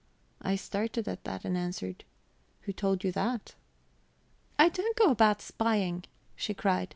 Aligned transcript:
I 0.41 0.55
started 0.55 1.07
at 1.07 1.25
that, 1.25 1.45
and 1.45 1.55
answered: 1.55 2.05
"Who 2.61 2.73
told 2.73 3.03
you 3.03 3.11
that?" 3.11 3.53
"I 4.57 4.67
don't 4.69 4.97
go 4.97 5.11
about 5.11 5.43
spying," 5.43 6.05
she 6.35 6.55
cried. 6.55 6.89